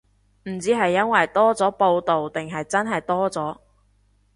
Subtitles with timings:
[0.45, 3.59] 唔知係因為多咗報導定係真係多咗